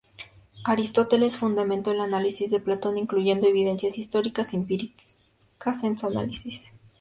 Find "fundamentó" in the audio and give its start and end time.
1.37-1.91